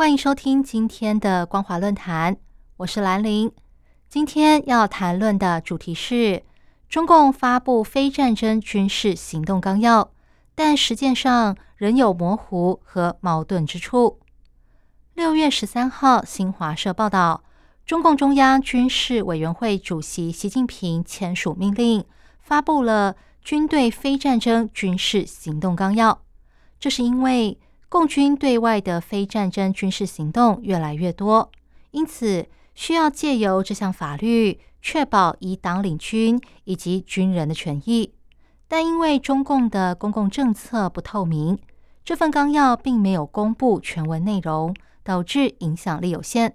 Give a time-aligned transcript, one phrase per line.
[0.00, 2.38] 欢迎收听今天的光华论坛，
[2.78, 3.52] 我是兰陵。
[4.08, 6.42] 今天要谈论的主题是
[6.88, 10.10] 中共发布非战争军事行动纲要，
[10.54, 14.18] 但实践上仍有模糊和矛盾之处。
[15.12, 17.44] 六月十三号，新华社报道，
[17.84, 22.02] 中共中央军事委员会主席习近平签署命令，
[22.40, 26.22] 发布了军队非战争军事行动纲要。
[26.78, 27.58] 这是因为
[27.90, 31.50] 共军对外的非战争军事行动越来越多，
[31.90, 38.14] 因此需要借由这项法律确保以党领军以及军人的权益。
[38.68, 41.58] 但因为中共的公共政策不透明，
[42.04, 46.54] 这份纲要并没有公布全文内容，导致影响力有限。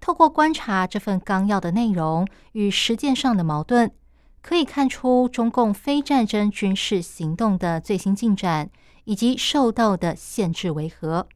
[0.00, 3.90] 透过观察这份纲要的内容与实践上的矛盾，
[4.42, 8.68] 可以看出中共非战争军事行动的最新进展。
[9.08, 11.26] 以及受到的限制为何？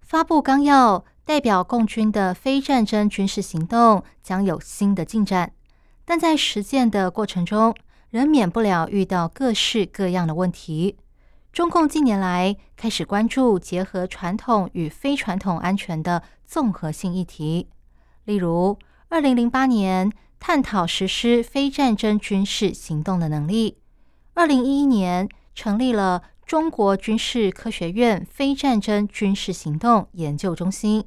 [0.00, 5.52] 发布纲要代表共军的非战争军事行动将有新的进展，
[6.04, 7.74] 但在实践的过程中，
[8.10, 10.98] 仍免不了遇到各式各样的问题。
[11.52, 17.66] 中共近年来开始关注结合传统与非传统安全的综合性议题，
[18.24, 23.78] 例如，二零零八年探讨实施非战争军事行动的能力；
[24.34, 26.22] 二零一一年成立了。
[26.50, 31.04] 中国军事科学院非战争军事行动研究中心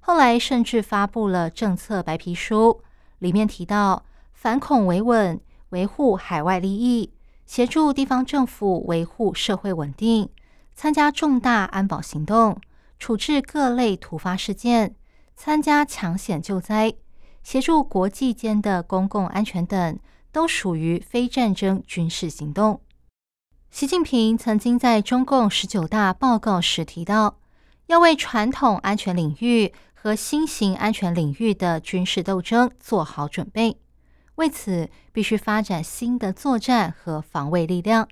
[0.00, 2.82] 后来甚至发布了政策白皮书，
[3.20, 7.12] 里面提到反恐维稳、维护海外利益、
[7.46, 10.28] 协助地方政府维护社会稳定、
[10.74, 12.60] 参加重大安保行动、
[12.98, 14.96] 处置各类突发事件、
[15.36, 16.92] 参加抢险救灾、
[17.44, 19.96] 协助国际间的公共安全等，
[20.32, 22.80] 都属于非战争军事行动。
[23.72, 27.38] 习近平曾经在中共十九大报告时提到，
[27.86, 33.78] 要为传统安全领域和新型安全领域的军事斗争做好准备。
[34.34, 38.06] 为此，必须发展新的作战和防卫力量。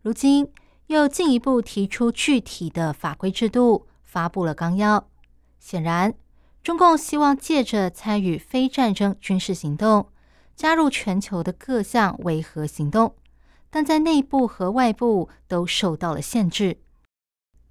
[0.00, 0.48] 如今，
[0.86, 5.08] 又进一步提出具体的法规制度，发布了纲要。
[5.58, 6.14] 显然，
[6.62, 10.06] 中共希望借着参与非战争军事行动，
[10.54, 13.16] 加入全球的各项维和行动。
[13.74, 16.78] 但在内部和外部都受到了限制。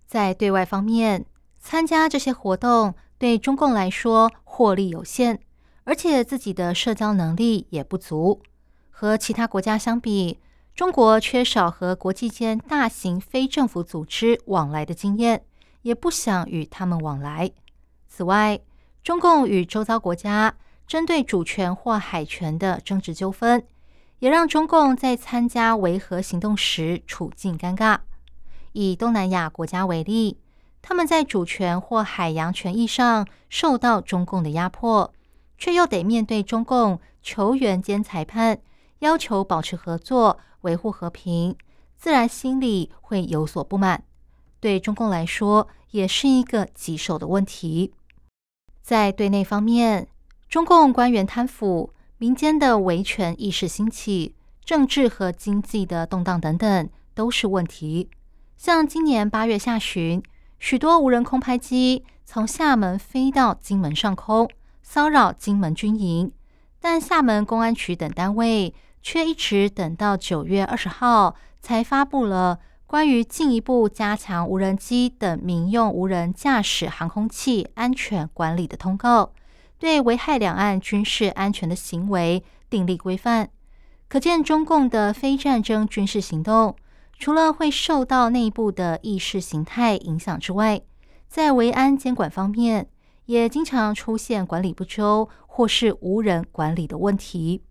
[0.06, 1.26] 在对外方面，
[1.62, 5.40] 参加这些活动对中共来说获利有限，
[5.86, 8.42] 而且自己的社交能力也不足。
[8.90, 10.40] 和其他国家相比，
[10.76, 15.46] 中国缺少和国际间大型非政府组织往来的经验，
[15.84, 17.50] 也不想与他们往来。
[18.10, 18.60] 此外，
[19.02, 20.54] 中共与周遭国家
[20.86, 23.66] 针对主权或海权的争执纠纷。
[24.24, 28.00] 也让中共在参加维和行动时处境尴尬。
[28.72, 30.38] 以东南亚国家为例，
[30.82, 35.14] 他们在主权或海洋权益上受到中共的压迫，
[35.58, 38.62] 却又得面对中共球员兼裁判，
[39.00, 41.58] 要求保持合作、维护和平，
[41.98, 44.06] 自然心里会有所不满。
[44.62, 47.94] 对中共来说，也是一个棘手的问题。
[48.82, 50.08] 在对内方面，
[50.48, 51.94] 中共官员贪腐。
[52.24, 58.10] 民间的维权意识兴起，政治和经济的动荡等等都是问题。
[58.56, 60.24] 像今年八月下旬，
[60.58, 64.50] 许多无人空拍机从厦门飞到金门上空，
[64.82, 66.32] 骚扰金门军营，
[66.80, 79.34] 但厦门公安局等单位却一直等到九月二十号才发布了关于进一步加强无人机等民用无人驾驶航空器安全管理的通告。
[79.84, 83.50] 对危害两岸军事安全的行为订立规范，
[84.08, 86.78] 可见中共的非战争军事行动，
[87.20, 90.80] 除了会受到内部的意识形态影响之外，
[91.28, 92.88] 在维安监管方面，
[93.26, 97.62] 也经常出现管理不周或是无人管理的问题。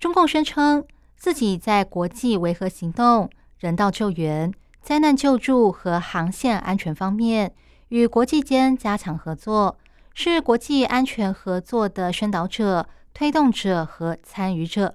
[0.00, 0.84] 中共声称
[1.16, 3.30] 自己在国际维和行动、
[3.60, 4.52] 人道救援、
[4.82, 7.54] 灾难救助和航线安全方面，
[7.90, 9.76] 与国际间加强合作。
[10.14, 14.94] 是国际安全合作的宣导者、推动者和参与者，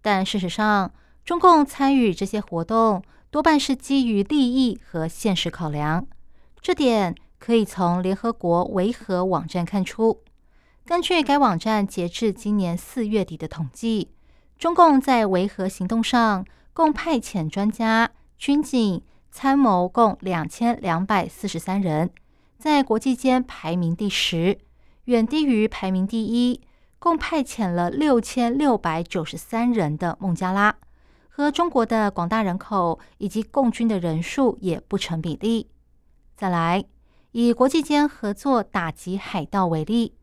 [0.00, 0.92] 但事实上，
[1.24, 6.06] 中共参与这些活动多半是基于利益和现实考量。
[6.62, 10.22] 这点可以从联合国维和网站看出。
[10.86, 14.12] 根据该网站截至今年四月底的统计，
[14.58, 22.10] 中共在维和行动上共派遣专家、军警、参谋共两千两百四十三人，
[22.58, 24.58] 在国际间排名第十，
[25.04, 26.60] 远低于排名第一。
[26.98, 30.74] 共派遣了六千六百九十三人的孟加拉，
[31.28, 35.68] 和中国的广大人口以及共军的人数也不成比例。
[36.34, 36.84] 再来，
[37.32, 40.14] 以国际间合作打击海盗为例，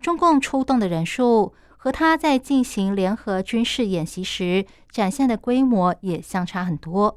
[0.00, 7.16] 中共出动的人数和他在进行联合军事演习时展现的规模也相差很多，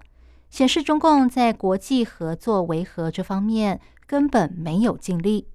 [0.49, 5.47] 显示中共在国际合作维和这方面根本没有尽力。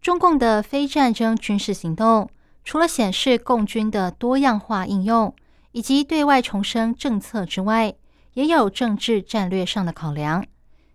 [0.00, 2.28] 中共的非战争军事行动。
[2.62, 5.34] 除了显示共军的多样化应用
[5.72, 7.94] 以及对外重申政策之外，
[8.34, 10.44] 也有政治战略上的考量。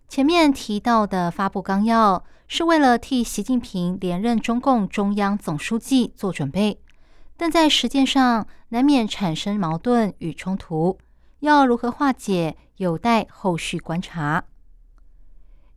[0.07, 6.79] 前面提到的发布纲要，是为了替习近平连任中共中央总书记做准备，
[7.35, 10.99] 但在实践上难免产生矛盾与冲突，
[11.39, 14.45] 要如何化解，有待后续观察。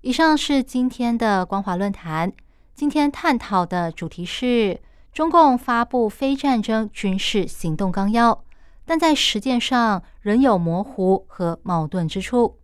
[0.00, 2.33] 以上是今天的光华论坛，
[2.75, 4.81] 今天探讨的主题是。
[5.11, 8.45] 中共发布非战争军事行动纲要，
[8.85, 12.56] 但在实践上仍有模糊和矛盾之处。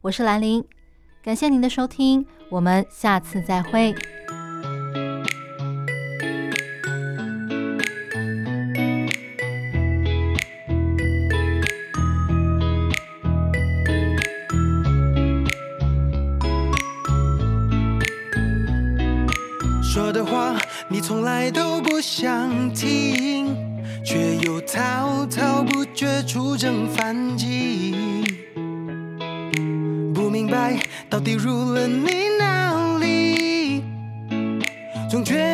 [0.00, 0.64] 我是兰陵，
[1.22, 3.94] 感谢您的收听，我们下次再会。
[20.88, 23.56] 你从来都不想听，
[24.04, 27.94] 却又滔滔不绝出征反击。
[30.14, 30.78] 不明白
[31.08, 33.84] 到底入了你哪里，
[35.08, 35.49] 总觉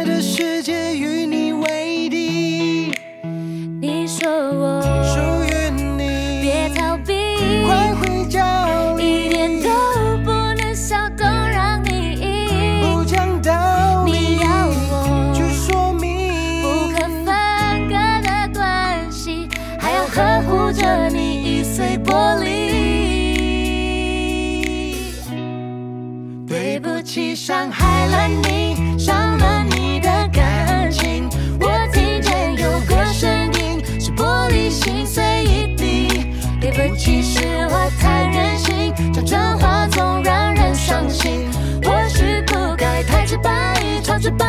[27.16, 31.26] 起，伤害了你，伤了你的感情。
[31.58, 36.34] 我听见有个声音，是玻璃心碎一地。
[36.60, 41.48] 对不起，是我太任性，讲真话总让人伤心。
[41.82, 44.46] 或许不该太直白，超直白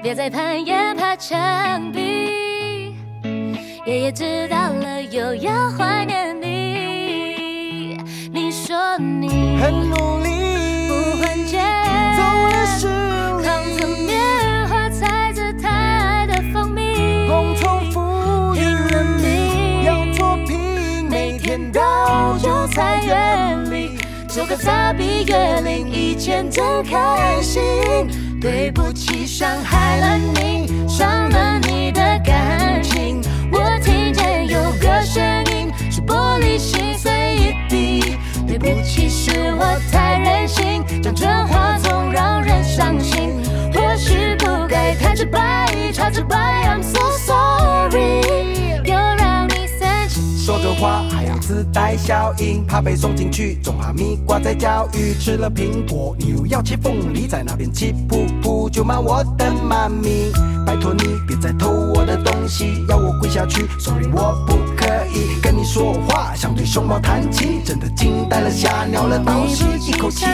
[0.00, 2.94] 别再攀岩爬墙壁。
[3.84, 7.98] 爷爷知道了，又要怀念你。
[8.32, 10.28] 你说你很努力，
[10.88, 11.64] 不换肩，
[12.16, 12.86] 走了十
[13.42, 17.26] 扛着，棉花，采着太爱的蜂蜜。
[17.26, 27.62] 共同富裕拼了命要做拼，每天到就菜园里，做个杂比月龄以前真开心。
[28.40, 33.20] 对不起，伤害了你，伤了你的感情。
[33.50, 38.16] 我听见有个声音，是玻璃心碎一地。
[38.46, 43.32] 对不起，是我太任性，讲真话总让人伤心。
[43.72, 46.36] 或许不该太直白，超直白
[46.68, 48.20] ，I'm so sorry，
[48.84, 50.46] 又让你生气。
[50.46, 51.04] 说的话
[51.58, 53.58] 自带效应，怕被送进去。
[53.64, 60.30] 种哈密瓜在教育，吃了苹果，你又要切凤梨，在那边气噗噗，就骂我的妈咪。
[60.64, 70.26] 拜托你别再偷我的东西，要我跪下去，sorry 我不可以跟你说话，想对熊猫弹琴，真的惊呆了，吓尿了，倒吸一口气。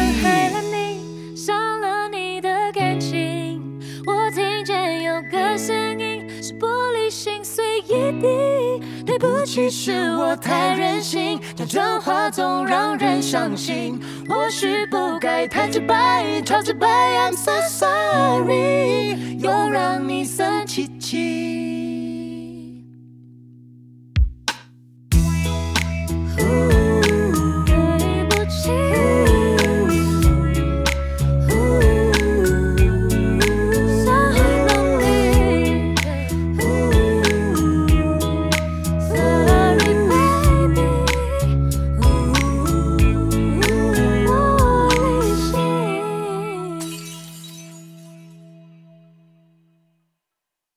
[9.54, 14.00] 其实，我太任性，讲真话总让人伤心。
[14.28, 21.93] 或许不该太直白，超直白，I'm so sorry，又让你生气气。